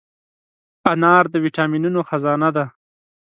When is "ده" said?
2.55-2.65